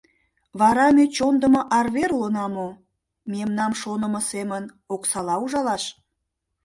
Вара 0.59 0.87
ме 0.95 1.05
чондымо 1.15 1.61
арвер 1.79 2.09
улына 2.17 2.45
мо— 2.55 2.67
мемнам 3.31 3.71
шонымо 3.81 4.21
семын 4.31 4.63
оксала 4.93 5.35
ужалаш? 5.43 5.83